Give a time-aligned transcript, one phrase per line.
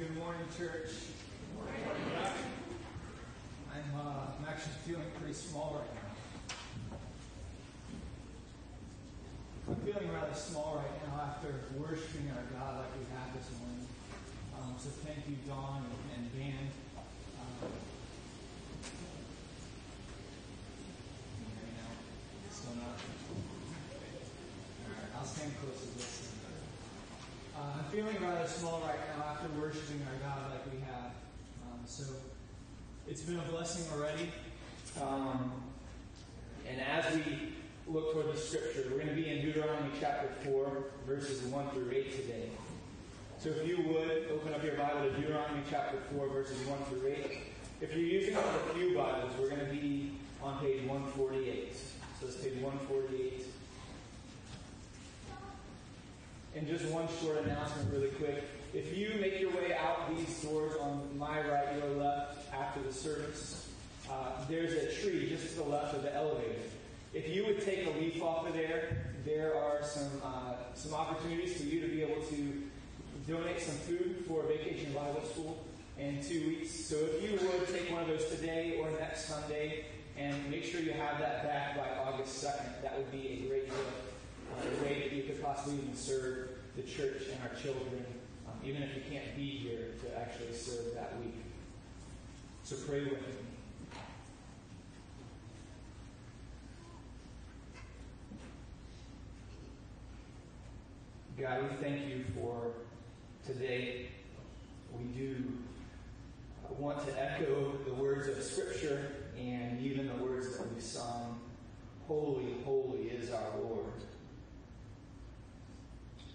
[0.00, 1.12] Good morning, church.
[3.70, 6.96] I'm, uh, I'm actually feeling pretty small right now.
[9.68, 13.86] I'm feeling rather small right now after worshiping our God like we have this morning.
[14.56, 16.64] Um, so thank you, Don and, and Dan.
[21.44, 21.92] Me now?
[22.50, 22.96] Still not?
[24.80, 26.39] All right, I'll stand close to this.
[27.60, 31.12] Uh, I'm feeling rather small right now after worshiping our God like we have.
[31.66, 32.04] Um, so
[33.06, 34.30] it's been a blessing already.
[35.02, 35.52] Um,
[36.66, 37.52] and as we
[37.86, 41.90] look toward the scripture, we're going to be in Deuteronomy chapter 4, verses 1 through
[41.92, 42.48] 8 today.
[43.38, 47.08] So if you would, open up your Bible to Deuteronomy chapter 4, verses 1 through
[47.08, 47.38] 8.
[47.82, 51.76] If you're using one of the Pew Bibles, we're going to be on page 148.
[52.20, 53.44] So it's page 148.
[56.54, 58.44] And just one short announcement, really quick.
[58.74, 62.92] If you make your way out these doors on my right, your left, after the
[62.92, 63.68] service,
[64.10, 66.58] uh, there's a tree just to the left of the elevator.
[67.14, 71.56] If you would take a leaf off of there, there are some uh, some opportunities
[71.56, 72.62] for you to be able to
[73.28, 75.64] donate some food for Vacation Bible School
[75.98, 76.70] in two weeks.
[76.70, 79.84] So if you would take one of those today or next Sunday,
[80.16, 83.66] and make sure you have that back by August 2nd, that would be a great
[83.66, 84.09] gift
[84.58, 88.04] a way that you could possibly even serve the church and our children,
[88.46, 91.34] um, even if you can't be here to actually serve that week.
[92.62, 93.34] So pray with me.
[101.40, 102.72] God, we thank you for
[103.46, 104.08] today.
[104.92, 105.36] We do
[106.64, 111.40] uh, want to echo the words of Scripture and even the words that we've sung.
[112.06, 113.86] Holy, holy is our Lord.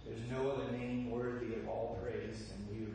[0.05, 2.93] There's no other name worthy of all praise than you.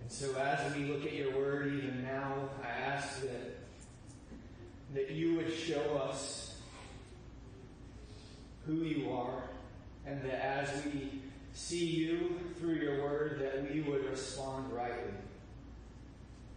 [0.00, 3.58] And so as we look at your word even now, I ask that,
[4.94, 6.56] that you would show us
[8.66, 9.42] who you are,
[10.06, 11.20] and that as we
[11.52, 15.12] see you through your word, that we would respond rightly.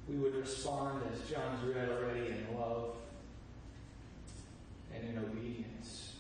[0.08, 2.96] We would respond, as John's read already, in love
[4.94, 6.14] and in obedience.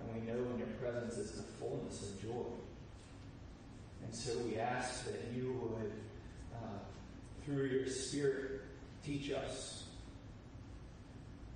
[0.00, 2.46] And we know in your presence is the fullness of joy.
[4.02, 5.92] And so we ask that you would,
[6.54, 6.78] uh,
[7.44, 8.62] through your Spirit,
[9.06, 9.84] teach us.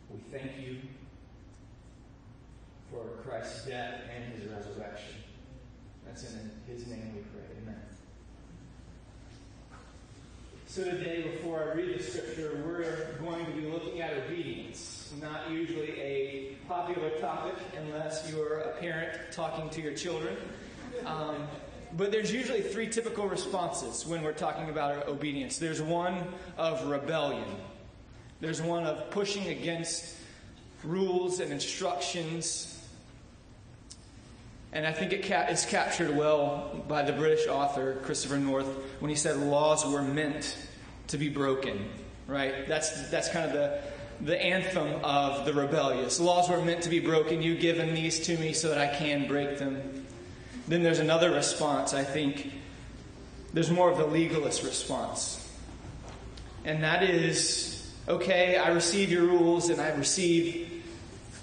[0.08, 0.76] We thank you
[2.90, 5.16] for Christ's death and his resurrection.
[6.06, 7.42] That's in his name we pray.
[7.62, 7.80] Amen.
[10.66, 15.12] So today, before I read the scripture, we're going to be looking at obedience.
[15.20, 20.36] Not usually a popular topic unless you're a parent talking to your children.
[21.04, 21.48] Um,
[21.96, 25.58] but there's usually three typical responses when we're talking about obedience.
[25.58, 26.22] There's one
[26.56, 27.44] of rebellion.
[28.40, 30.16] There's one of pushing against
[30.84, 32.76] rules and instructions.
[34.72, 38.68] And I think it ca- captured well by the British author Christopher North
[39.00, 40.56] when he said laws were meant
[41.08, 41.90] to be broken.
[42.26, 42.68] Right?
[42.68, 43.80] That's that's kind of the
[44.20, 46.20] the anthem of the rebellious.
[46.20, 47.42] Laws were meant to be broken.
[47.42, 49.99] You've given these to me so that I can break them.
[50.68, 51.94] Then there's another response.
[51.94, 52.52] I think
[53.52, 55.48] there's more of the legalist response,
[56.64, 58.56] and that is okay.
[58.56, 60.84] I receive your rules and I receive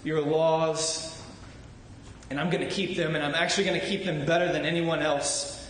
[0.03, 1.17] your laws
[2.29, 4.65] and I'm going to keep them, and I'm actually going to keep them better than
[4.65, 5.65] anyone else.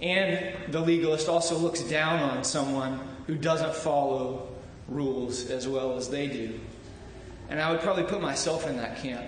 [0.00, 4.48] And the legalist also looks down on someone who doesn't follow
[4.88, 6.60] rules as well as they do.
[7.48, 9.24] And I would probably put myself in that camp.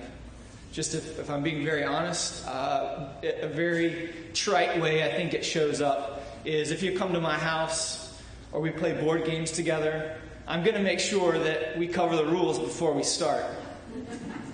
[0.72, 5.44] Just if, if I'm being very honest, uh, a very trite way I think it
[5.44, 8.21] shows up is if you come to my house
[8.53, 12.26] or we play board games together, I'm going to make sure that we cover the
[12.26, 13.44] rules before we start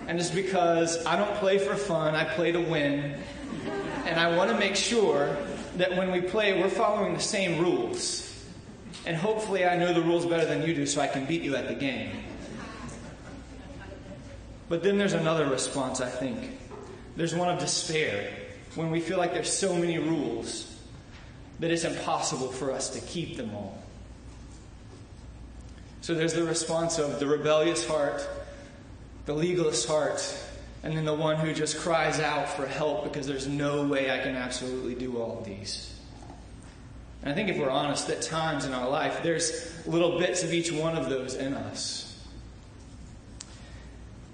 [0.08, 3.16] and it's because I don't play for fun, I play to win.
[4.04, 5.36] And I want to make sure
[5.76, 8.28] that when we play, we're following the same rules.
[9.06, 11.56] And hopefully, I know the rules better than you do, so I can beat you
[11.56, 12.10] at the game.
[14.72, 16.58] But then there's another response, I think.
[17.14, 18.32] There's one of despair,
[18.74, 20.74] when we feel like there's so many rules
[21.60, 23.76] that it's impossible for us to keep them all.
[26.00, 28.26] So there's the response of the rebellious heart
[29.26, 30.42] the legalist heart,
[30.82, 34.20] and then the one who just cries out for help because there's no way I
[34.20, 35.94] can absolutely do all of these.
[37.22, 40.54] And I think if we're honest, at times in our life, there's little bits of
[40.54, 42.11] each one of those in us.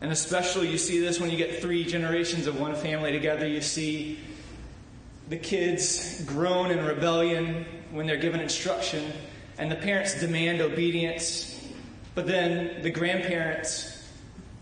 [0.00, 3.46] And especially you see this when you get three generations of one family together.
[3.46, 4.20] You see
[5.28, 9.12] the kids groan in rebellion when they're given instruction,
[9.58, 11.54] and the parents demand obedience.
[12.14, 14.06] But then the grandparents,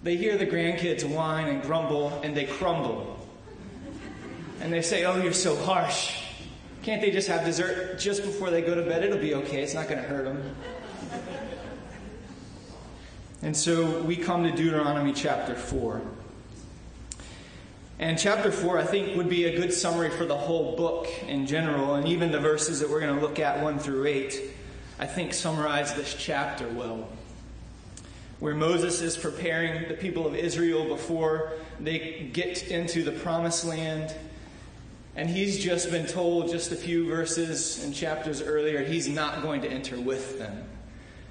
[0.03, 3.13] they hear the grandkids whine and grumble, and they crumble.
[4.61, 6.23] And they say, Oh, you're so harsh.
[6.83, 9.03] Can't they just have dessert just before they go to bed?
[9.03, 10.57] It'll be okay, it's not going to hurt them.
[13.47, 16.03] And so we come to Deuteronomy chapter 4.
[18.01, 21.47] And chapter 4, I think, would be a good summary for the whole book in
[21.47, 24.41] general, and even the verses that we're going to look at 1 through 8,
[24.99, 27.07] I think summarize this chapter well.
[28.41, 34.13] Where Moses is preparing the people of Israel before they get into the promised land.
[35.15, 39.63] And he's just been told just a few verses and chapters earlier, he's not going
[39.63, 40.65] to enter with them.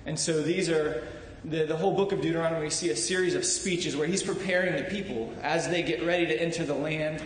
[0.06, 1.06] And so these are
[1.46, 4.76] the, the whole book of Deuteronomy, we see a series of speeches where he's preparing
[4.76, 7.22] the people as they get ready to enter the land.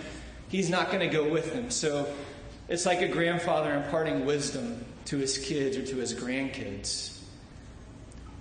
[0.50, 1.72] He's not going to go with them.
[1.72, 2.14] So
[2.68, 7.18] it's like a grandfather imparting wisdom to his kids or to his grandkids.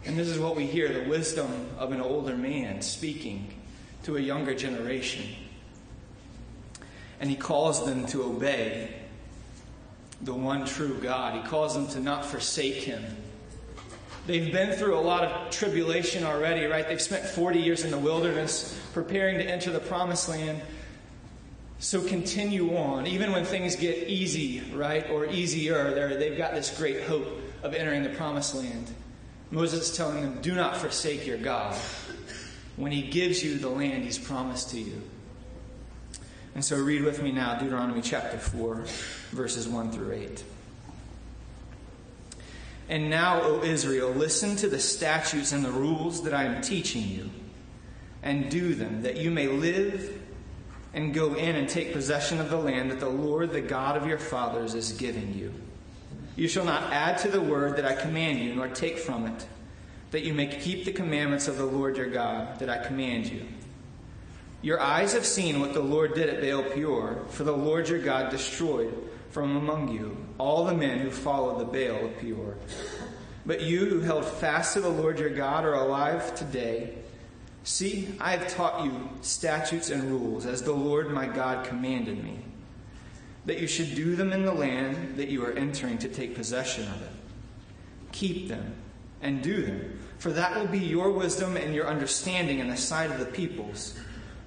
[0.05, 3.55] And this is what we hear the wisdom of an older man speaking
[4.03, 5.27] to a younger generation.
[7.21, 8.95] And he calls them to obey
[10.23, 11.41] the one true God.
[11.41, 13.05] He calls them to not forsake him
[14.29, 16.87] They've been through a lot of tribulation already, right?
[16.87, 20.61] They've spent 40 years in the wilderness preparing to enter the promised land.
[21.79, 23.07] So continue on.
[23.07, 27.27] Even when things get easy, right, or easier, they've got this great hope
[27.63, 28.93] of entering the promised land.
[29.51, 31.75] Moses is telling them, do not forsake your God
[32.77, 35.01] when he gives you the land he's promised to you.
[36.55, 38.85] And so read with me now Deuteronomy chapter 4,
[39.31, 40.45] verses 1 through 8.
[42.89, 47.07] And now, O Israel, listen to the statutes and the rules that I am teaching
[47.07, 47.31] you,
[48.23, 50.21] and do them, that you may live
[50.95, 54.07] and go in and take possession of the land that the Lord, the God of
[54.07, 55.53] your fathers, is giving you.
[56.35, 59.47] You shall not add to the word that I command you, nor take from it,
[60.11, 63.47] that you may keep the commandments of the Lord your God that I command you.
[64.63, 68.01] Your eyes have seen what the Lord did at Baal Peor, for the Lord your
[68.01, 68.93] God destroyed
[69.31, 72.57] from among you all the men who followed the Baal of Peor.
[73.45, 76.95] But you who held fast to the Lord your God are alive today.
[77.65, 82.41] See, I have taught you statutes and rules, as the Lord my God commanded me,
[83.47, 86.85] that you should do them in the land that you are entering to take possession
[86.85, 87.11] of it.
[88.13, 88.75] Keep them
[89.21, 93.11] and do them, for that will be your wisdom and your understanding in the sight
[93.11, 93.99] of the peoples,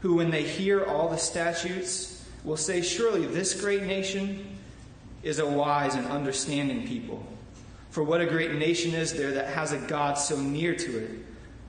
[0.01, 4.57] who, when they hear all the statutes, will say, Surely this great nation
[5.23, 7.25] is a wise and understanding people.
[7.91, 11.11] For what a great nation is there that has a God so near to it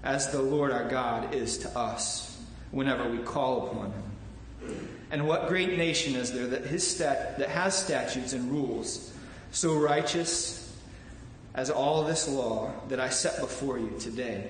[0.05, 2.41] as the Lord our God is to us
[2.71, 4.89] whenever we call upon him.
[5.11, 9.13] And what great nation is there that, his stat, that has statutes and rules
[9.51, 10.75] so righteous
[11.55, 14.49] as all this law that I set before you today?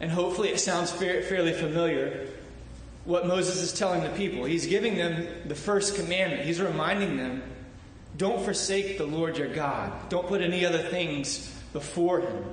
[0.00, 2.28] And hopefully it sounds fairly familiar
[3.04, 4.44] what Moses is telling the people.
[4.44, 6.42] He's giving them the first commandment.
[6.42, 7.42] He's reminding them
[8.16, 12.44] don't forsake the Lord your God, don't put any other things before him.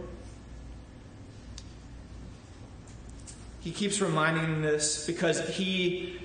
[3.60, 6.18] He keeps reminding them this because he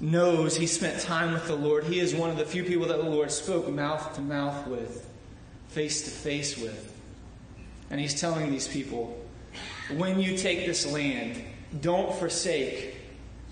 [0.00, 1.84] knows he spent time with the Lord.
[1.84, 5.08] He is one of the few people that the Lord spoke mouth to mouth with,
[5.68, 6.92] face to face with.
[7.88, 9.16] And he's telling these people
[9.94, 11.42] when you take this land,
[11.80, 12.95] don't forsake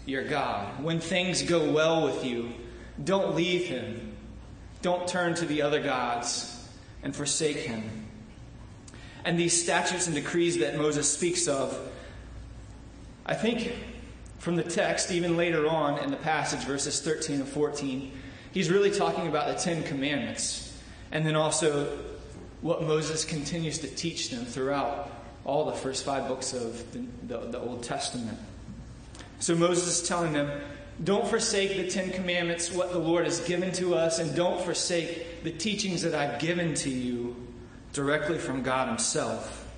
[0.07, 0.83] your God.
[0.83, 2.51] When things go well with you,
[3.03, 4.13] don't leave him.
[4.83, 6.69] Don't turn to the other gods
[7.03, 8.07] and forsake him.
[9.25, 11.79] And these statutes and decrees that Moses speaks of,
[13.25, 13.73] I think
[14.39, 18.13] from the text, even later on in the passage, verses 13 and 14,
[18.53, 20.79] he's really talking about the Ten Commandments.
[21.11, 21.99] And then also
[22.61, 25.11] what Moses continues to teach them throughout
[25.45, 28.39] all the first five books of the, the, the Old Testament.
[29.45, 30.51] So Moses is telling them,
[31.05, 35.45] don't forsake the Ten Commandments, what the Lord has given to us, and don't forsake
[35.45, 37.37] the teachings that I've given to you
[37.93, 39.69] directly from God Himself.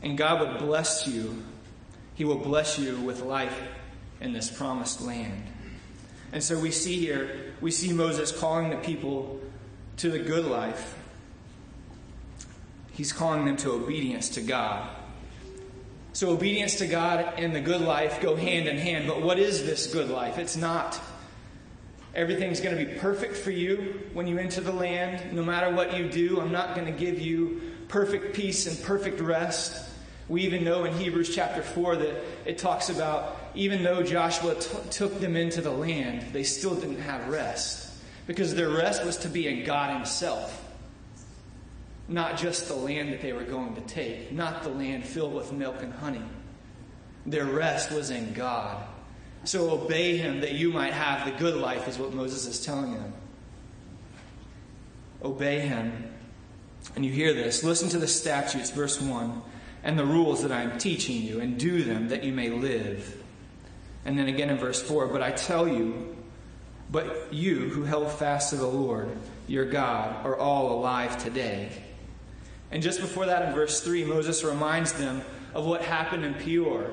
[0.00, 1.42] And God would bless you.
[2.14, 3.60] He will bless you with life
[4.20, 5.42] in this promised land.
[6.32, 9.40] And so we see here, we see Moses calling the people
[9.96, 10.96] to the good life.
[12.92, 14.88] He's calling them to obedience to God.
[16.14, 19.08] So, obedience to God and the good life go hand in hand.
[19.08, 20.38] But what is this good life?
[20.38, 21.00] It's not
[22.14, 25.32] everything's going to be perfect for you when you enter the land.
[25.32, 29.20] No matter what you do, I'm not going to give you perfect peace and perfect
[29.20, 29.90] rest.
[30.28, 34.78] We even know in Hebrews chapter 4 that it talks about even though Joshua t-
[34.90, 37.90] took them into the land, they still didn't have rest.
[38.28, 40.63] Because their rest was to be in God Himself.
[42.08, 45.52] Not just the land that they were going to take, not the land filled with
[45.52, 46.22] milk and honey.
[47.26, 48.84] Their rest was in God.
[49.44, 52.94] So obey Him that you might have the good life, is what Moses is telling
[52.94, 53.12] them.
[55.22, 56.10] Obey Him.
[56.96, 57.64] And you hear this.
[57.64, 59.42] Listen to the statutes, verse 1,
[59.82, 63.22] and the rules that I am teaching you, and do them that you may live.
[64.04, 66.16] And then again in verse 4 But I tell you,
[66.90, 69.08] but you who held fast to the Lord,
[69.46, 71.70] your God, are all alive today.
[72.74, 75.22] And just before that, in verse 3, Moses reminds them
[75.54, 76.90] of what happened in Peor.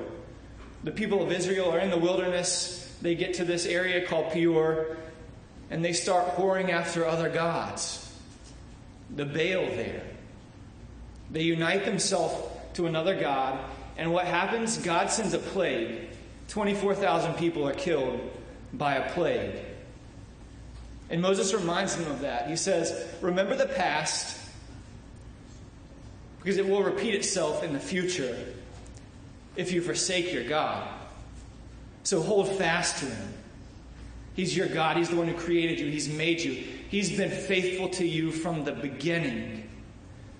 [0.84, 2.96] The people of Israel are in the wilderness.
[3.02, 4.96] They get to this area called Peor,
[5.70, 8.16] and they start whoring after other gods.
[9.10, 10.04] The Baal there.
[11.32, 12.36] They unite themselves
[12.74, 13.58] to another God,
[13.98, 14.78] and what happens?
[14.78, 16.10] God sends a plague
[16.46, 18.20] 24,000 people are killed
[18.72, 19.56] by a plague.
[21.10, 22.48] And Moses reminds them of that.
[22.48, 24.41] He says, Remember the past,
[26.42, 28.36] because it will repeat itself in the future
[29.54, 30.88] if you forsake your God.
[32.02, 33.34] So hold fast to Him.
[34.34, 34.96] He's your God.
[34.96, 36.52] He's the one who created you, He's made you.
[36.88, 39.68] He's been faithful to you from the beginning.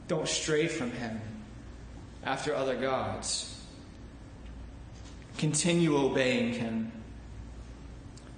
[0.08, 1.20] Don't stray from Him
[2.24, 3.62] after other gods.
[5.38, 6.90] Continue obeying Him.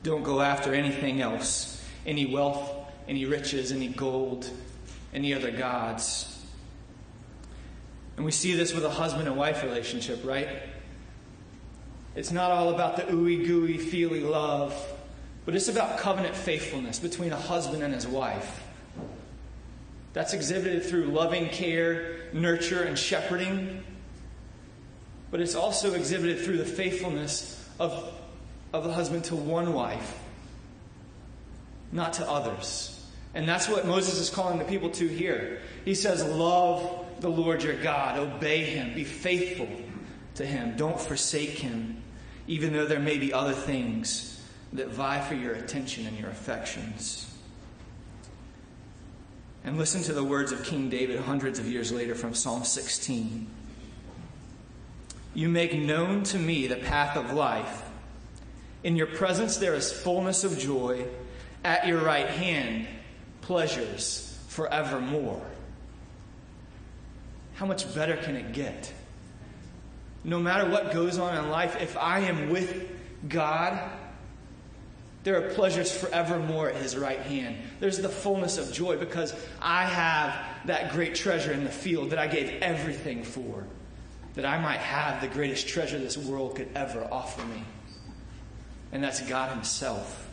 [0.02, 1.75] Don't go after anything else
[2.06, 2.71] any wealth,
[3.09, 4.50] any riches, any gold,
[5.14, 6.33] any other gods.
[8.16, 10.49] And we see this with a husband and wife relationship, right?
[12.14, 14.75] It's not all about the ooey gooey, feely love,
[15.44, 18.62] but it's about covenant faithfulness between a husband and his wife.
[20.12, 23.83] That's exhibited through loving care, nurture, and shepherding
[25.35, 28.12] but it's also exhibited through the faithfulness of,
[28.73, 30.16] of the husband to one wife,
[31.90, 33.04] not to others.
[33.35, 35.61] And that's what Moses is calling the people to here.
[35.85, 39.68] He says, Love the Lord your God, obey him, be faithful
[40.37, 42.02] to him, don't forsake him,
[42.47, 44.42] even though there may be other things
[44.73, 47.33] that vie for your attention and your affections.
[49.64, 53.47] And listen to the words of King David hundreds of years later from Psalm 16.
[55.33, 57.83] You make known to me the path of life.
[58.83, 61.06] In your presence there is fullness of joy.
[61.64, 62.87] At your right hand,
[63.40, 65.42] pleasures forevermore.
[67.54, 68.92] How much better can it get?
[70.25, 72.88] No matter what goes on in life, if I am with
[73.28, 73.78] God,
[75.23, 77.56] there are pleasures forevermore at his right hand.
[77.80, 80.34] There's the fullness of joy because I have
[80.66, 83.64] that great treasure in the field that I gave everything for
[84.34, 87.62] that I might have the greatest treasure this world could ever offer me.
[88.92, 90.28] And that's God Himself.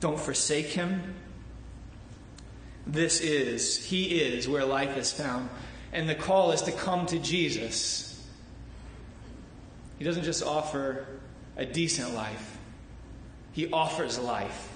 [0.00, 1.14] Don't forsake Him.
[2.86, 5.48] This is, He is where life is found.
[5.94, 8.10] And the call is to come to Jesus.
[9.98, 11.06] He doesn't just offer
[11.56, 12.58] a decent life,
[13.52, 14.72] He offers life.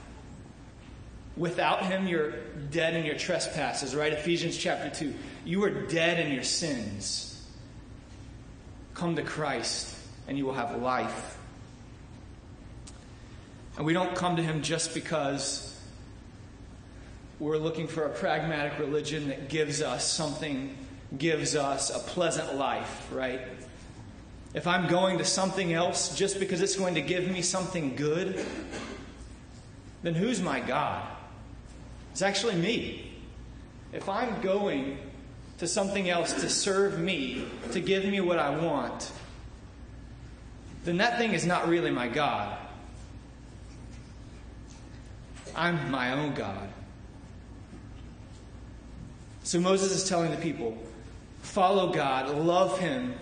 [1.37, 2.32] Without Him, you're
[2.70, 4.12] dead in your trespasses, right?
[4.12, 5.14] Ephesians chapter 2.
[5.44, 7.46] You are dead in your sins.
[8.94, 9.96] Come to Christ,
[10.26, 11.38] and you will have life.
[13.76, 15.80] And we don't come to Him just because
[17.38, 20.76] we're looking for a pragmatic religion that gives us something,
[21.16, 23.40] gives us a pleasant life, right?
[24.54, 28.44] If I'm going to something else just because it's going to give me something good,
[30.02, 31.06] then who's my God?
[32.12, 33.12] It's actually me.
[33.92, 34.98] If I'm going
[35.58, 39.10] to something else to serve me, to give me what I want,
[40.84, 42.56] then that thing is not really my God.
[45.54, 46.68] I'm my own God.
[49.42, 50.76] So Moses is telling the people
[51.49, 53.14] follow God, love Him,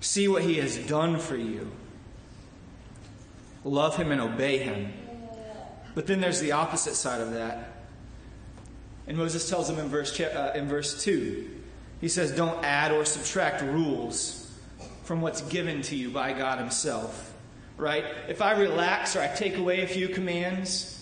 [0.00, 1.70] see what He has done for you,
[3.64, 4.92] love Him and obey Him.
[5.94, 7.72] But then there's the opposite side of that.
[9.06, 11.50] And Moses tells them in verse, uh, in verse 2
[12.00, 14.48] he says, don't add or subtract rules
[15.02, 17.34] from what's given to you by God Himself.
[17.76, 18.04] Right?
[18.28, 20.97] If I relax or I take away a few commands,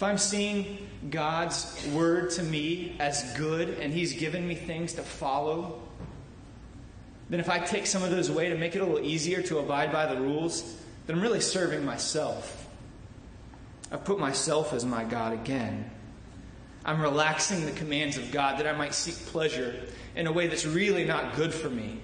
[0.00, 0.78] if I'm seeing
[1.10, 5.78] God's word to me as good and He's given me things to follow,
[7.28, 9.58] then if I take some of those away to make it a little easier to
[9.58, 10.74] abide by the rules,
[11.06, 12.66] then I'm really serving myself.
[13.92, 15.90] I've put myself as my God again.
[16.82, 19.82] I'm relaxing the commands of God that I might seek pleasure
[20.16, 22.00] in a way that's really not good for me.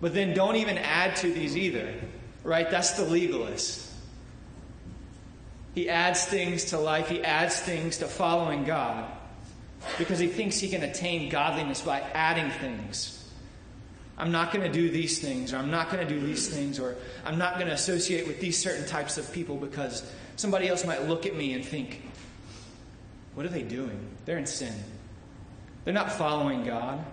[0.00, 1.92] But then don't even add to these either.
[2.44, 2.70] right?
[2.70, 3.87] That's the legalist.
[5.74, 9.10] He adds things to life, he adds things to following God
[9.96, 13.14] because he thinks he can attain godliness by adding things.
[14.16, 16.80] I'm not going to do these things, or I'm not going to do these things,
[16.80, 20.84] or I'm not going to associate with these certain types of people because somebody else
[20.84, 22.02] might look at me and think,
[23.34, 24.00] what are they doing?
[24.24, 24.74] They're in sin.
[25.84, 27.04] They're not following God.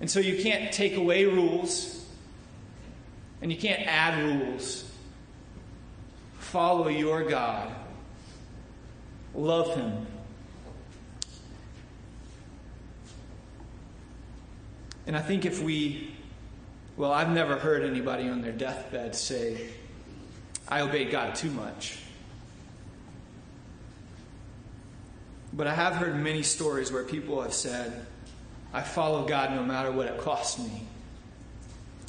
[0.00, 2.06] And so you can't take away rules,
[3.42, 4.89] and you can't add rules.
[6.50, 7.70] Follow your God,
[9.34, 10.06] love Him.
[15.06, 16.10] And I think if we
[17.00, 19.70] well, I've never heard anybody on their deathbed say,
[20.68, 21.98] I obeyed God too much.
[25.52, 28.04] But I have heard many stories where people have said,
[28.74, 30.82] I follow God no matter what it costs me.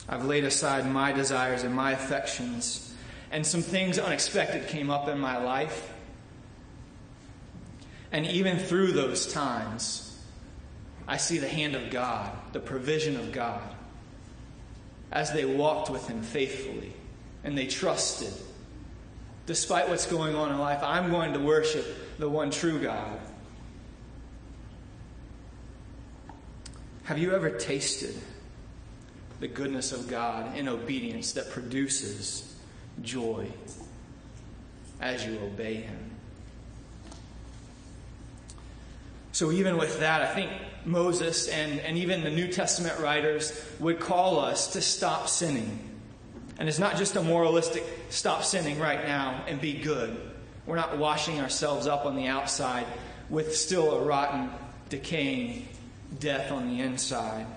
[0.10, 2.91] I've laid aside my desires and my affections,
[3.32, 5.92] and some things unexpected came up in my life.
[8.12, 10.20] And even through those times,
[11.08, 13.62] I see the hand of God, the provision of God
[15.12, 16.94] as they walked with him faithfully
[17.44, 18.34] and they trusted.
[19.46, 21.86] Despite what's going on in life, I'm going to worship
[22.20, 23.20] the one true God.
[27.04, 28.16] Have you ever tasted
[29.40, 32.51] the goodness of God in obedience that produces
[33.02, 33.48] joy
[35.00, 36.12] as you obey Him?
[39.34, 40.52] So, even with that, I think
[40.86, 45.80] Moses and, and even the New Testament writers would call us to stop sinning.
[46.60, 50.16] And it's not just a moralistic stop sinning right now and be good.
[50.66, 52.86] We're not washing ourselves up on the outside
[53.30, 54.50] with still a rotten,
[54.90, 55.68] decaying
[56.20, 57.48] death on the inside.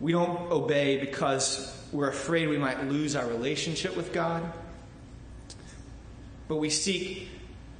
[0.00, 4.42] We don't obey because we're afraid we might lose our relationship with God.
[6.48, 7.28] But we seek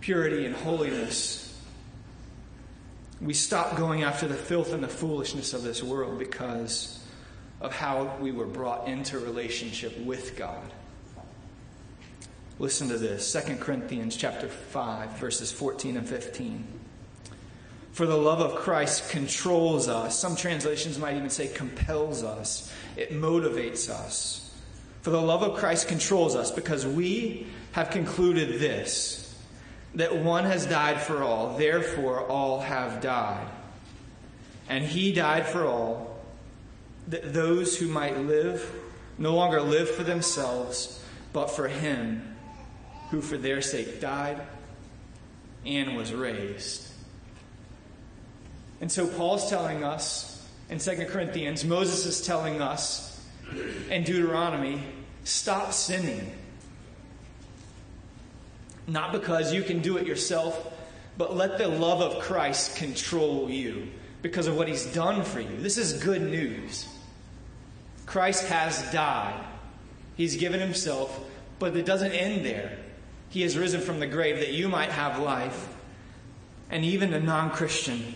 [0.01, 1.49] purity and holiness
[3.21, 7.05] we stop going after the filth and the foolishness of this world because
[7.61, 10.63] of how we were brought into relationship with God.
[12.61, 16.65] Listen to this 2 Corinthians chapter 5 verses 14 and 15.
[17.99, 20.17] For the love of Christ controls us.
[20.17, 22.73] Some translations might even say compels us.
[22.97, 24.55] It motivates us.
[25.03, 29.37] For the love of Christ controls us because we have concluded this
[29.97, 33.49] that one has died for all, therefore all have died.
[34.69, 36.21] And he died for all,
[37.09, 38.73] that those who might live
[39.19, 42.37] no longer live for themselves, but for him
[43.11, 44.41] who for their sake died
[45.67, 46.88] and was raised.
[48.81, 53.27] And so Paul's telling us in 2 Corinthians, Moses is telling us
[53.91, 54.83] in Deuteronomy,
[55.25, 56.33] stop sinning.
[58.87, 60.73] Not because you can do it yourself,
[61.17, 63.89] but let the love of Christ control you
[64.23, 65.57] because of what he's done for you.
[65.59, 66.87] This is good news.
[68.07, 69.45] Christ has died,
[70.17, 71.21] he's given himself,
[71.59, 72.79] but it doesn't end there.
[73.29, 75.69] He has risen from the grave that you might have life.
[76.71, 78.15] And even a non Christian,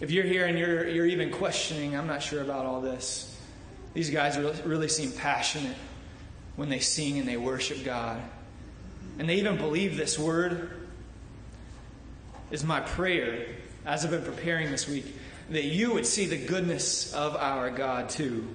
[0.00, 3.40] if you're here and you're, you're even questioning, I'm not sure about all this,
[3.94, 5.76] these guys really seem passionate
[6.56, 8.20] when they sing and they worship God
[9.18, 10.70] and they even believe this word,
[12.50, 13.46] is my prayer
[13.86, 15.06] as I've been preparing this week
[15.50, 18.48] that you would see the goodness of our God too.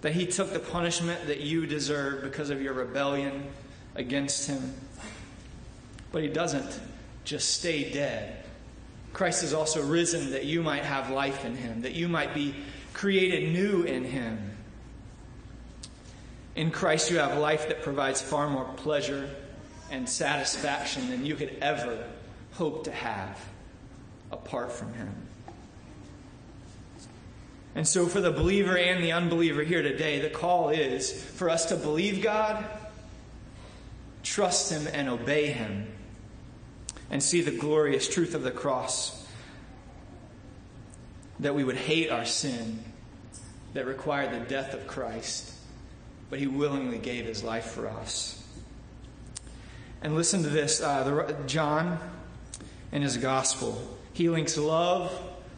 [0.00, 3.44] That He took the punishment that you deserve because of your rebellion
[3.94, 4.74] against Him.
[6.12, 6.80] But He doesn't
[7.24, 8.44] just stay dead.
[9.16, 12.54] Christ is also risen that you might have life in Him, that you might be
[12.92, 14.50] created new in Him.
[16.54, 19.30] In Christ, you have life that provides far more pleasure
[19.90, 22.04] and satisfaction than you could ever
[22.52, 23.42] hope to have
[24.30, 25.14] apart from Him.
[27.74, 31.64] And so, for the believer and the unbeliever here today, the call is for us
[31.66, 32.66] to believe God,
[34.22, 35.86] trust Him, and obey Him,
[37.10, 39.26] and see the glorious truth of the cross.
[41.40, 42.82] That we would hate our sin
[43.74, 45.52] that required the death of Christ
[46.30, 48.42] but he willingly gave his life for us.
[50.02, 51.98] And listen to this uh, the, John
[52.92, 53.80] in his gospel.
[54.12, 55.12] He links love,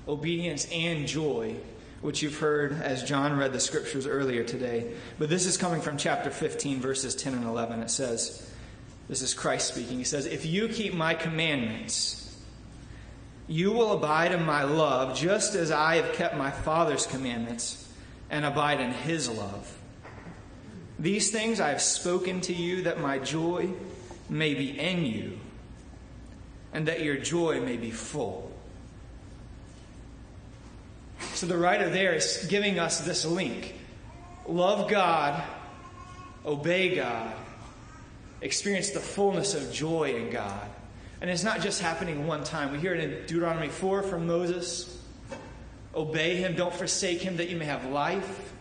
[0.06, 1.56] obedience, and joy,
[2.00, 4.92] which you've heard as John read the scriptures earlier today.
[5.18, 7.82] But this is coming from chapter 15, verses 10 and 11.
[7.82, 8.47] It says,
[9.08, 9.98] This is Christ speaking.
[9.98, 12.36] He says, If you keep my commandments,
[13.46, 17.90] you will abide in my love, just as I have kept my Father's commandments
[18.30, 19.74] and abide in his love.
[20.98, 23.70] These things I have spoken to you that my joy
[24.28, 25.38] may be in you
[26.72, 28.52] and that your joy may be full.
[31.34, 33.74] So the writer there is giving us this link
[34.46, 35.42] love God,
[36.44, 37.34] obey God,
[38.40, 40.68] experience the fullness of joy in God.
[41.20, 42.72] And it's not just happening one time.
[42.72, 44.98] We hear it in Deuteronomy 4 from Moses
[45.94, 48.52] obey him, don't forsake him, that you may have life.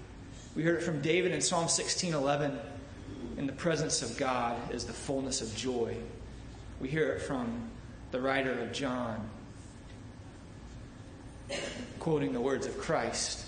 [0.56, 2.60] We heard it from David in Psalm 16:11.
[3.38, 5.96] In the presence of God is the fullness of joy.
[6.80, 7.70] We hear it from
[8.10, 9.30] the writer of John,
[12.00, 13.46] quoting the words of Christ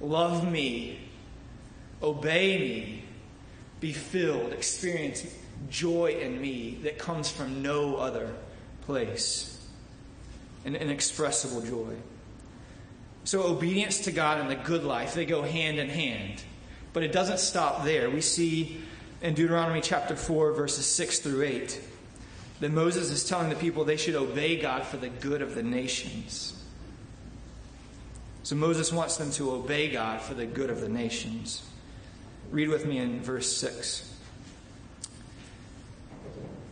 [0.00, 0.98] Love me,
[2.02, 3.04] obey me,
[3.82, 5.26] be filled, experience
[5.68, 8.32] joy in me that comes from no other
[8.82, 9.68] place,
[10.64, 11.94] an inexpressible joy.
[13.24, 16.42] So, obedience to God and the good life, they go hand in hand.
[16.92, 18.08] But it doesn't stop there.
[18.08, 18.80] We see
[19.20, 21.80] in Deuteronomy chapter 4, verses 6 through 8,
[22.60, 25.62] that Moses is telling the people they should obey God for the good of the
[25.62, 26.54] nations.
[28.44, 31.64] So, Moses wants them to obey God for the good of the nations.
[32.52, 34.10] Read with me in verse 6.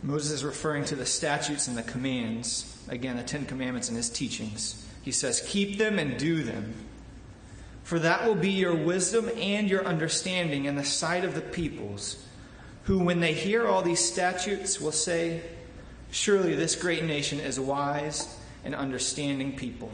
[0.03, 4.09] Moses is referring to the statutes and the commands, again, the Ten Commandments and his
[4.09, 4.87] teachings.
[5.01, 6.75] He says, Keep them and do them,
[7.83, 12.23] for that will be your wisdom and your understanding in the sight of the peoples,
[12.83, 15.41] who, when they hear all these statutes, will say,
[16.11, 19.91] Surely this great nation is wise and understanding people.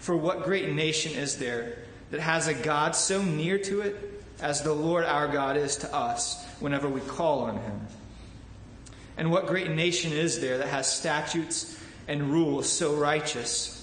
[0.00, 1.78] For what great nation is there
[2.10, 5.94] that has a God so near to it as the Lord our God is to
[5.94, 7.80] us whenever we call on him?
[9.16, 13.74] And what great nation is there that has statutes and rules so righteous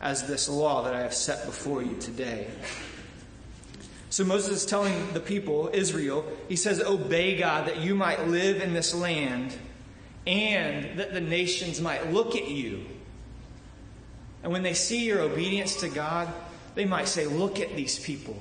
[0.00, 2.48] as this law that I have set before you today.
[4.10, 8.62] So Moses is telling the people, Israel, he says, Obey God that you might live
[8.62, 9.54] in this land
[10.26, 12.84] and that the nations might look at you.
[14.42, 16.32] And when they see your obedience to God,
[16.74, 18.36] they might say, Look at these people.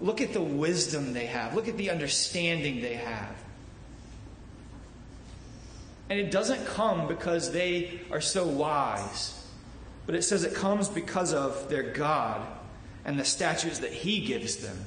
[0.00, 1.54] Look at the wisdom they have.
[1.54, 3.36] Look at the understanding they have.
[6.10, 9.44] And it doesn't come because they are so wise,
[10.06, 12.46] but it says it comes because of their God
[13.04, 14.84] and the statutes that He gives them.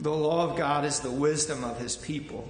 [0.00, 2.48] The law of God is the wisdom of His people,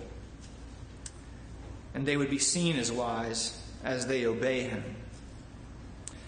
[1.95, 4.83] and they would be seen as wise as they obey Him.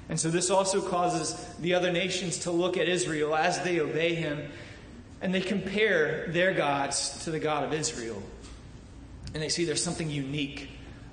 [0.08, 4.14] And so this also causes the other nations to look at Israel as they obey
[4.14, 4.50] Him,
[5.20, 8.22] and they compare their gods to the God of Israel
[9.36, 10.70] and they see there's something unique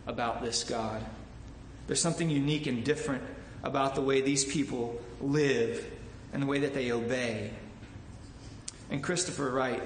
[0.07, 1.03] about this God.
[1.87, 3.21] There's something unique and different
[3.63, 5.85] about the way these people live
[6.31, 7.51] and the way that they obey.
[8.89, 9.83] And Christopher Wright,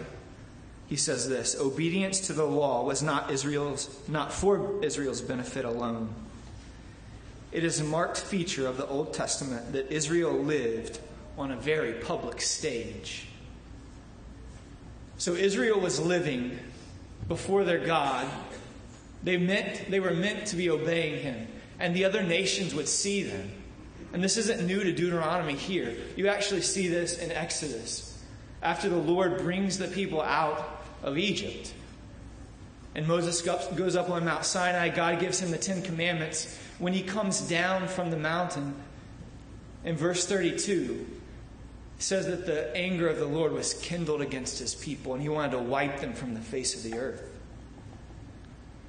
[0.86, 6.14] he says this obedience to the law was not Israel's not for Israel's benefit alone.
[7.52, 11.00] It is a marked feature of the Old Testament that Israel lived
[11.38, 13.28] on a very public stage.
[15.18, 16.60] So Israel was living
[17.28, 18.28] before their God,
[19.24, 21.48] they meant they were meant to be obeying him,
[21.80, 23.52] and the other nations would see them.
[24.14, 25.96] And this isn't new to Deuteronomy here.
[26.16, 28.24] You actually see this in Exodus.
[28.62, 31.74] After the Lord brings the people out of Egypt.
[32.96, 34.90] And Moses goes up on Mount Sinai.
[34.90, 36.58] God gives him the Ten Commandments.
[36.80, 38.76] When he comes down from the mountain,
[39.84, 41.06] in verse 32,
[42.00, 45.52] says that the anger of the Lord was kindled against his people, and he wanted
[45.52, 47.24] to wipe them from the face of the earth.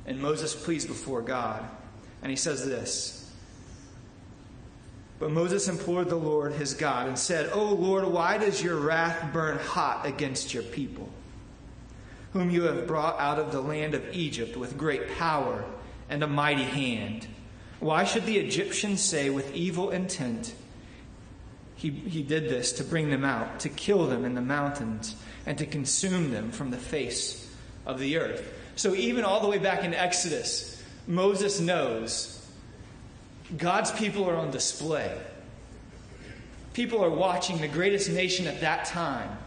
[0.06, 1.66] And Moses pleads before God,
[2.22, 3.32] and he says this.
[5.18, 9.32] But Moses implored the Lord his God and said, O Lord, why does your wrath
[9.32, 11.08] burn hot against your people,
[12.32, 15.64] whom you have brought out of the land of Egypt with great power
[16.08, 17.26] and a mighty hand?
[17.80, 20.54] Why should the Egyptians say with evil intent,
[21.76, 25.14] he, he did this to bring them out, to kill them in the mountains,
[25.46, 27.48] and to consume them from the face
[27.86, 28.52] of the earth.
[28.74, 32.34] So, even all the way back in Exodus, Moses knows
[33.56, 35.16] God's people are on display.
[36.74, 37.58] People are watching.
[37.58, 39.38] The greatest nation at that time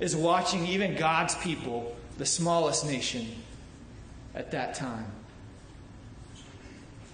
[0.00, 3.28] is watching even God's people, the smallest nation
[4.34, 5.06] at that time.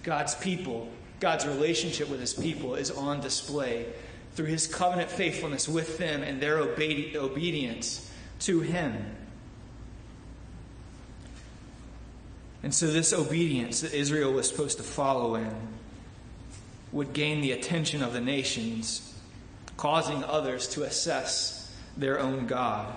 [0.03, 3.85] God's people, God's relationship with his people is on display
[4.33, 8.09] through his covenant faithfulness with them and their obe- obedience
[8.39, 9.15] to him.
[12.63, 15.55] And so, this obedience that Israel was supposed to follow in
[16.91, 19.15] would gain the attention of the nations,
[19.77, 22.93] causing others to assess their own God.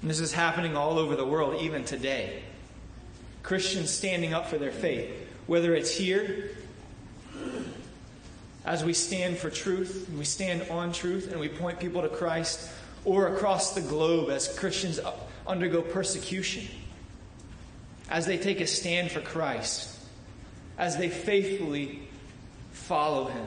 [0.00, 2.42] And this is happening all over the world, even today.
[3.42, 5.10] Christians standing up for their faith,
[5.46, 6.50] whether it's here
[8.64, 12.08] as we stand for truth, and we stand on truth, and we point people to
[12.08, 12.70] Christ,
[13.04, 15.00] or across the globe as Christians
[15.46, 16.68] undergo persecution,
[18.08, 19.98] as they take a stand for Christ,
[20.78, 22.00] as they faithfully
[22.70, 23.46] follow Him.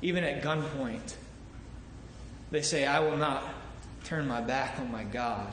[0.00, 1.14] Even at gunpoint,
[2.50, 3.44] they say, I will not
[4.04, 5.46] turn my back on my God.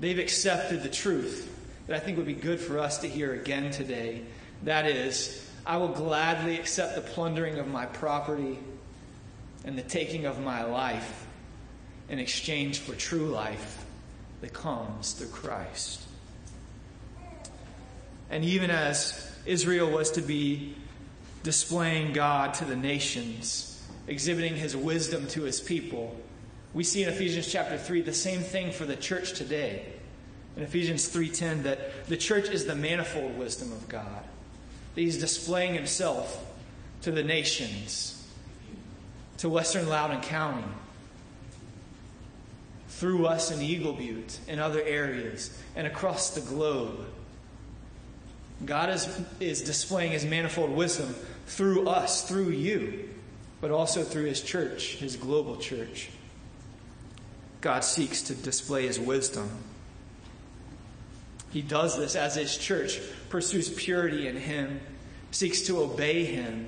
[0.00, 1.57] They've accepted the truth
[1.88, 4.22] that I think would be good for us to hear again today.
[4.62, 8.58] That is, I will gladly accept the plundering of my property
[9.64, 11.26] and the taking of my life
[12.08, 13.84] in exchange for true life
[14.42, 16.02] that comes through Christ.
[18.30, 20.76] And even as Israel was to be
[21.42, 26.14] displaying God to the nations, exhibiting his wisdom to his people,
[26.74, 29.86] we see in Ephesians chapter 3 the same thing for the church today.
[30.58, 34.24] In Ephesians 3:10 that the church is the manifold wisdom of God.
[34.96, 36.44] That he's displaying himself
[37.02, 38.20] to the nations,
[39.36, 40.66] to Western Loudoun County,
[42.88, 47.06] through us in Eagle Butte and other areas, and across the globe.
[48.66, 51.14] God is, is displaying his manifold wisdom
[51.46, 53.10] through us, through you,
[53.60, 56.10] but also through his church, his global church.
[57.60, 59.48] God seeks to display his wisdom.
[61.50, 64.80] He does this as his church pursues purity in him,
[65.30, 66.66] seeks to obey him.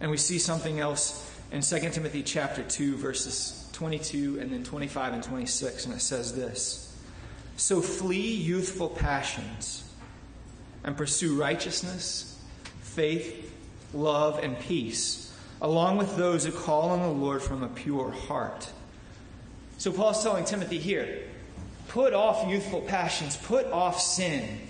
[0.00, 5.14] And we see something else in 2 Timothy chapter 2 verses 22 and then 25
[5.14, 6.96] and 26 and it says this.
[7.56, 9.84] So flee youthful passions
[10.84, 12.38] and pursue righteousness,
[12.80, 13.52] faith,
[13.94, 18.70] love and peace, along with those who call on the Lord from a pure heart.
[19.78, 21.22] So Paul's telling Timothy here,
[21.88, 24.60] put off youthful passions, put off sin,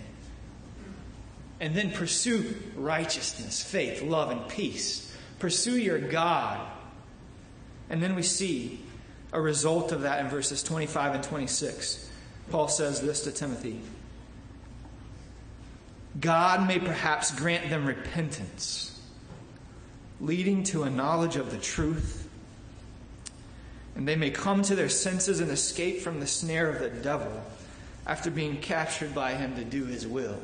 [1.60, 5.16] and then pursue righteousness, faith, love, and peace.
[5.38, 6.66] Pursue your God.
[7.88, 8.80] And then we see
[9.32, 12.10] a result of that in verses 25 and 26.
[12.50, 13.80] Paul says this to Timothy
[16.18, 18.98] God may perhaps grant them repentance,
[20.20, 22.25] leading to a knowledge of the truth,
[23.96, 27.42] and they may come to their senses and escape from the snare of the devil
[28.06, 30.38] after being captured by him to do his will.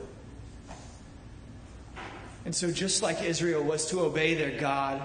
[2.44, 5.00] And so, just like Israel was to obey their God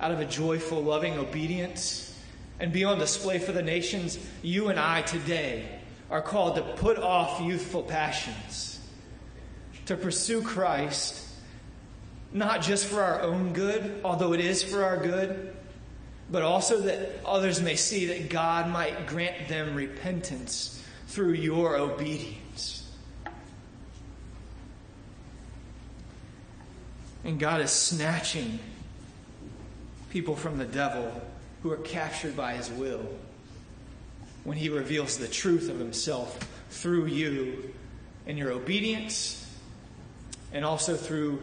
[0.00, 2.08] out of a joyful, loving obedience
[2.60, 5.80] and be on display for the nations, you and I today
[6.10, 8.78] are called to put off youthful passions,
[9.86, 11.26] to pursue Christ,
[12.32, 15.56] not just for our own good, although it is for our good,
[16.32, 22.90] but also that others may see that God might grant them repentance through your obedience.
[27.22, 28.58] And God is snatching
[30.10, 31.22] people from the devil
[31.62, 33.06] who are captured by his will
[34.44, 37.74] when he reveals the truth of himself through you
[38.26, 39.38] and your obedience
[40.52, 41.42] and also through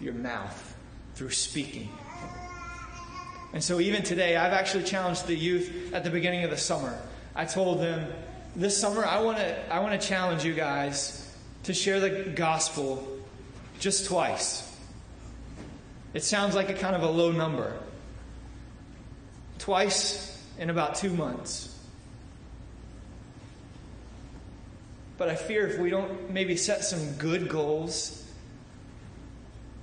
[0.00, 0.74] your mouth,
[1.14, 1.90] through speaking.
[3.52, 6.98] And so, even today, I've actually challenged the youth at the beginning of the summer.
[7.34, 8.12] I told them,
[8.54, 11.22] this summer, I want to I want to challenge you guys
[11.64, 13.06] to share the gospel
[13.78, 14.62] just twice.
[16.14, 17.76] It sounds like a kind of a low number.
[19.58, 21.72] Twice in about two months.
[25.18, 28.25] But I fear if we don't maybe set some good goals,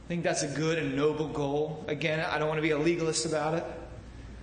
[0.03, 1.85] I think that's a good and noble goal.
[1.87, 3.63] Again, I don't want to be a legalist about it,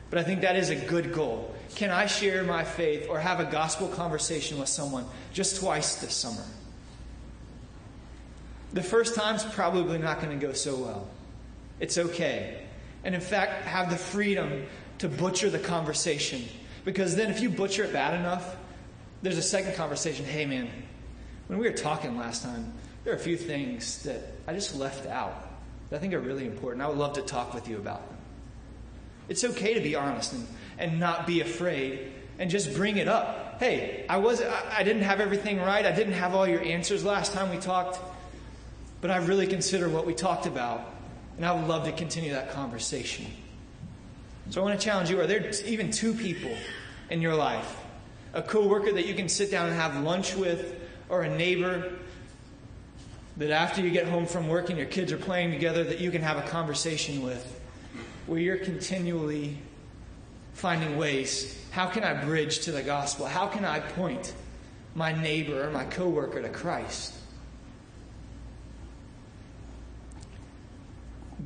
[0.08, 1.54] but I think that is a good goal.
[1.74, 6.14] Can I share my faith or have a gospel conversation with someone just twice this
[6.14, 6.44] summer?
[8.72, 11.08] The first time's probably not going to go so well.
[11.78, 12.66] It's okay.
[13.04, 14.66] And in fact, have the freedom
[14.98, 16.44] to butcher the conversation.
[16.84, 18.56] Because then, if you butcher it bad enough,
[19.22, 20.24] there's a second conversation.
[20.24, 20.70] Hey, man,
[21.48, 22.72] when we were talking last time,
[23.04, 25.49] there are a few things that I just left out
[25.90, 26.82] that I think are really important.
[26.82, 28.18] I would love to talk with you about them.
[29.28, 30.46] It's okay to be honest and,
[30.78, 33.60] and not be afraid and just bring it up.
[33.60, 35.84] Hey, I was I, I didn't have everything right.
[35.84, 38.00] I didn't have all your answers last time we talked,
[39.00, 40.94] but I really consider what we talked about
[41.36, 43.26] and I would love to continue that conversation.
[44.50, 46.52] So I want to challenge you are there even two people
[47.08, 47.76] in your life?
[48.32, 50.74] A coworker that you can sit down and have lunch with,
[51.08, 51.92] or a neighbor
[53.40, 56.10] that after you get home from work and your kids are playing together, that you
[56.10, 57.58] can have a conversation with
[58.26, 59.56] where you're continually
[60.52, 61.58] finding ways.
[61.70, 63.24] How can I bridge to the gospel?
[63.24, 64.34] How can I point
[64.94, 67.14] my neighbor or my coworker to Christ?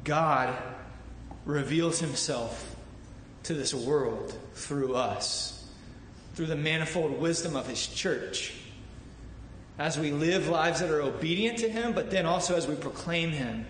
[0.02, 0.52] God
[1.44, 2.74] reveals himself
[3.44, 5.64] to this world through us,
[6.34, 8.52] through the manifold wisdom of his church.
[9.78, 13.30] As we live lives that are obedient to him, but then also as we proclaim
[13.30, 13.66] him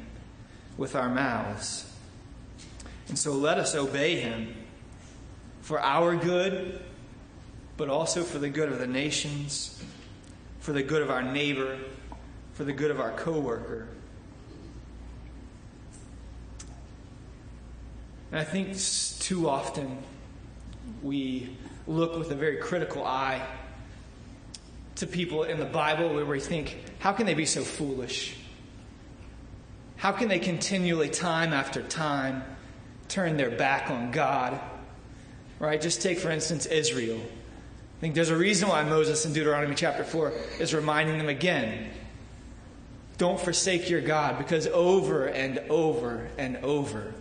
[0.77, 1.91] with our mouths.
[3.09, 4.55] And so let us obey him
[5.63, 6.81] for our good,
[7.77, 9.83] but also for the good of the nations,
[10.61, 11.79] for the good of our neighbor,
[12.53, 13.89] for the good of our coworker.
[18.31, 18.77] And I think
[19.21, 19.99] too often
[21.03, 23.47] we look with a very critical eye
[24.97, 28.37] to people in the Bible where we think, how can they be so foolish?
[29.97, 32.45] How can they continually, time after time,
[33.09, 34.61] turn their back on God?
[35.59, 35.81] Right?
[35.81, 37.21] Just take, for instance, Israel.
[37.21, 41.91] I think there's a reason why Moses in Deuteronomy chapter 4 is reminding them again
[43.17, 47.15] don't forsake your God, because over and over and over,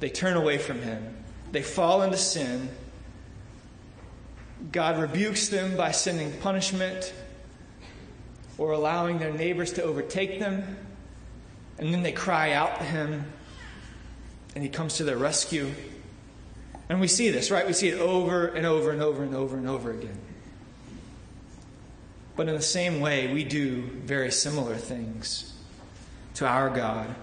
[0.00, 1.16] they turn away from Him.
[1.52, 2.70] They fall into sin.
[4.70, 7.12] God rebukes them by sending punishment
[8.58, 10.76] or allowing their neighbors to overtake them.
[11.78, 13.24] And then they cry out to Him,
[14.54, 15.70] and He comes to their rescue.
[16.88, 17.66] And we see this, right?
[17.66, 20.18] We see it over and over and over and over and over again.
[22.36, 25.52] But in the same way, we do very similar things
[26.34, 27.14] to our God.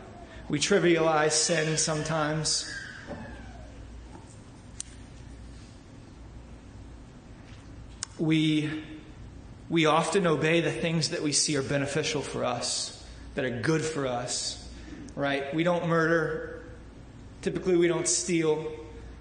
[0.49, 2.71] We trivialize sin sometimes.
[8.19, 8.69] We,
[9.69, 13.03] we often obey the things that we see are beneficial for us,
[13.35, 14.67] that are good for us,
[15.15, 15.53] right?
[15.53, 16.63] We don't murder.
[17.41, 18.71] Typically, we don't steal.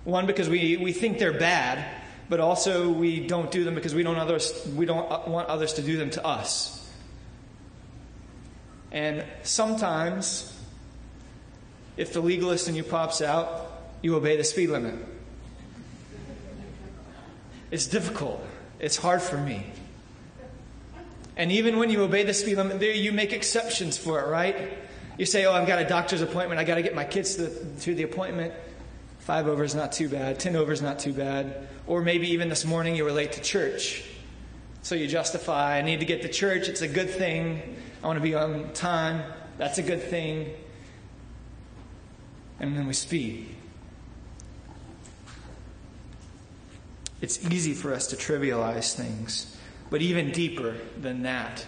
[0.05, 1.85] One, because we, we think they're bad,
[2.29, 5.75] but also we don't do them because we don't, others, we don't uh, want others
[5.75, 6.75] to do them to us.
[8.91, 10.55] And sometimes
[11.99, 13.71] if the legalist in you pops out,
[14.03, 14.95] you obey the speed limit.
[17.73, 18.43] It's difficult.
[18.79, 19.67] It's hard for me.
[21.37, 24.79] And even when you obey the speed limit, there you make exceptions for it, right?
[25.17, 26.61] You say, "Oh, I've got a doctor's appointment.
[26.61, 28.53] I got to get my kids to the, to the appointment."
[29.21, 30.41] Five over is not too bad.
[30.41, 31.69] Ten over is not too bad.
[31.87, 34.05] Or maybe even this morning you were late to church,
[34.83, 36.69] so you justify, "I need to get to church.
[36.69, 37.77] It's a good thing.
[38.03, 39.23] I want to be on time.
[39.59, 40.55] That's a good thing."
[42.61, 43.55] and then we speed.
[47.21, 49.57] It's easy for us to trivialize things,
[49.91, 51.67] but even deeper than that,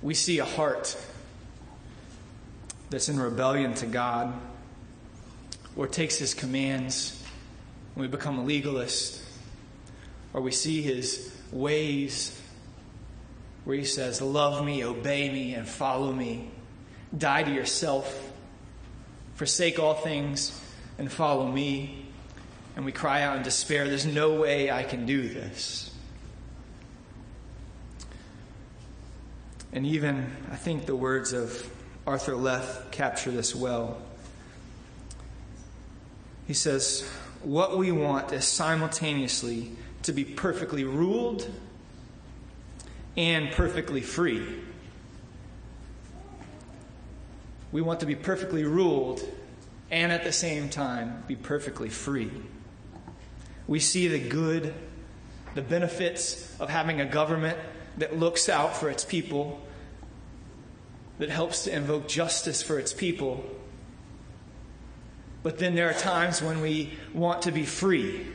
[0.00, 0.96] we see a heart
[2.90, 4.32] that's in rebellion to God
[5.76, 7.22] or takes his commands
[7.94, 9.22] and we become a legalist
[10.34, 12.38] or we see his ways
[13.64, 16.50] where he says, Love me, obey me, and follow me.
[17.16, 18.32] Die to yourself
[19.34, 20.58] Forsake all things
[20.98, 22.01] and follow me.
[22.74, 25.90] And we cry out in despair, There's no way I can do this.
[29.72, 31.70] And even, I think the words of
[32.06, 34.00] Arthur Leff capture this well.
[36.46, 37.08] He says,
[37.42, 41.50] What we want is simultaneously to be perfectly ruled
[43.16, 44.46] and perfectly free.
[47.70, 49.22] We want to be perfectly ruled
[49.90, 52.30] and at the same time be perfectly free.
[53.72, 54.74] We see the good,
[55.54, 57.56] the benefits of having a government
[57.96, 59.62] that looks out for its people,
[61.18, 63.42] that helps to invoke justice for its people.
[65.42, 68.26] But then there are times when we want to be free.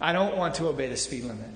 [0.00, 1.50] I don't want to obey the speed limit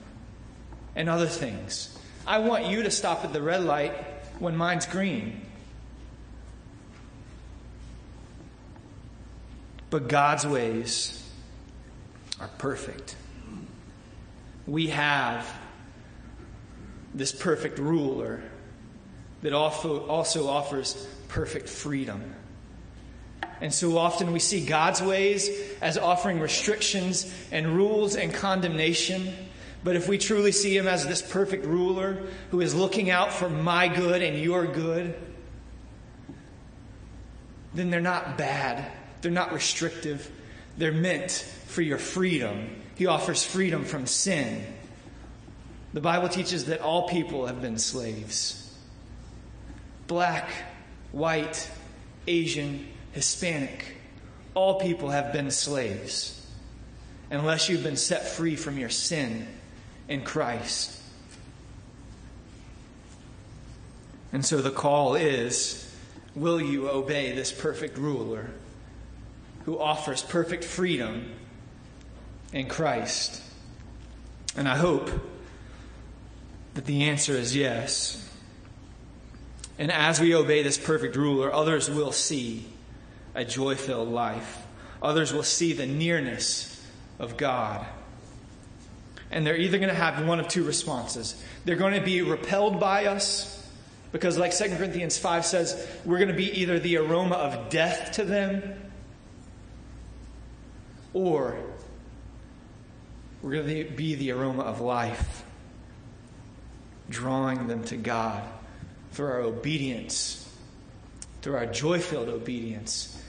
[0.96, 1.96] and other things.
[2.26, 3.92] I want you to stop at the red light
[4.40, 5.42] when mine's green.
[9.90, 11.19] But God's ways
[12.40, 13.16] are perfect.
[14.66, 15.46] We have
[17.14, 18.42] this perfect ruler
[19.42, 22.34] that also offers perfect freedom.
[23.60, 25.50] And so often we see God's ways
[25.82, 29.32] as offering restrictions and rules and condemnation.
[29.84, 33.48] But if we truly see Him as this perfect ruler who is looking out for
[33.50, 35.14] my good and your good,
[37.74, 38.90] then they're not bad.
[39.20, 40.30] They're not restrictive,
[40.78, 42.68] they're meant for your freedom.
[42.96, 44.64] He offers freedom from sin.
[45.94, 48.56] The Bible teaches that all people have been slaves
[50.06, 50.50] black,
[51.12, 51.70] white,
[52.26, 53.94] Asian, Hispanic.
[54.54, 56.36] All people have been slaves
[57.30, 59.46] unless you've been set free from your sin
[60.08, 61.00] in Christ.
[64.32, 65.86] And so the call is
[66.34, 68.50] will you obey this perfect ruler
[69.64, 71.32] who offers perfect freedom
[72.52, 73.42] in Christ?
[74.56, 75.10] And I hope
[76.74, 78.28] that the answer is yes.
[79.78, 82.66] And as we obey this perfect ruler, others will see
[83.34, 84.58] a joy filled life.
[85.02, 86.84] Others will see the nearness
[87.18, 87.86] of God.
[89.30, 91.42] And they're either going to have one of two responses.
[91.64, 93.56] They're going to be repelled by us,
[94.12, 98.12] because, like 2 Corinthians 5 says, we're going to be either the aroma of death
[98.12, 98.90] to them,
[101.12, 101.56] or
[103.42, 105.44] we're going to be the aroma of life,
[107.08, 108.42] drawing them to God
[109.12, 110.46] through our obedience,
[111.42, 113.22] through our joy filled obedience,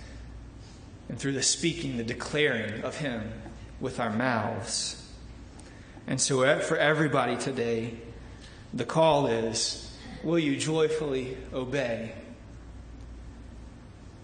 [1.07, 3.31] and through the speaking, the declaring of Him
[3.79, 4.97] with our mouths.
[6.07, 7.95] And so, for everybody today,
[8.73, 12.13] the call is will you joyfully obey?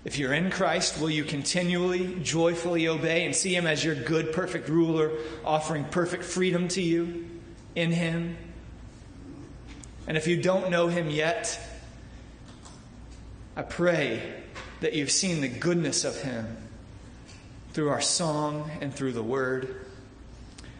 [0.07, 4.31] If you're in Christ, will you continually, joyfully obey and see Him as your good,
[4.31, 5.11] perfect ruler,
[5.43, 7.27] offering perfect freedom to you
[7.75, 8.37] in Him?
[10.07, 11.59] And if you don't know Him yet,
[13.57, 14.33] I pray
[14.79, 16.55] that you've seen the goodness of Him
[17.73, 19.75] through our song and through the Word,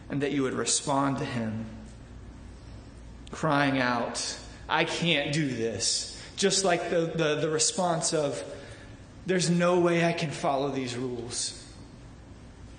[0.08, 1.66] and that you would respond to Him,
[3.30, 4.38] crying out,
[4.70, 6.18] I can't do this.
[6.36, 8.42] Just like the, the, the response of,
[9.28, 11.62] There's no way I can follow these rules.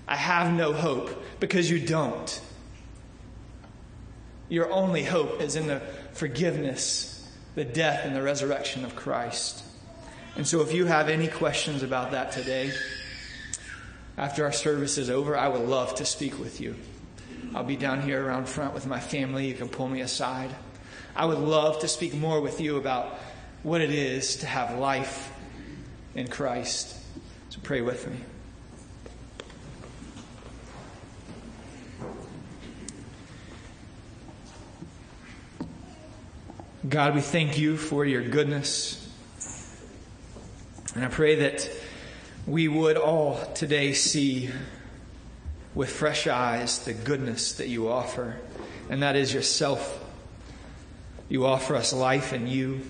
[0.08, 2.42] I have no hope because you don't.
[4.50, 5.80] Your only hope is in the
[6.14, 9.64] forgiveness, the death, and the resurrection of Christ.
[10.36, 12.72] And so, if you have any questions about that today,
[14.18, 16.76] after our service is over, I would love to speak with you.
[17.54, 19.48] I'll be down here around front with my family.
[19.48, 20.50] You can pull me aside.
[21.16, 23.20] I would love to speak more with you about
[23.62, 25.32] what it is to have life
[26.16, 26.96] in Christ.
[27.50, 28.18] So pray with me.
[36.88, 39.08] God, we thank you for your goodness.
[40.96, 41.70] And I pray that
[42.48, 44.50] we would all today see
[45.76, 48.38] with fresh eyes the goodness that you offer,
[48.90, 50.04] and that is yourself.
[51.28, 52.82] You offer us life in you.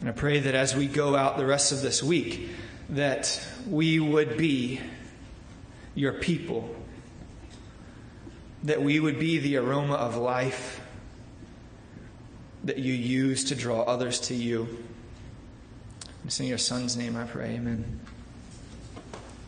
[0.00, 2.50] And I pray that as we go out the rest of this week,
[2.90, 4.80] that we would be
[5.94, 6.74] your people,
[8.62, 10.80] that we would be the aroma of life
[12.64, 14.68] that you use to draw others to you.
[16.24, 17.54] It's in your son's name I pray.
[17.54, 18.00] Amen.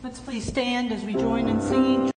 [0.03, 2.07] Let's please stand as we join in singing.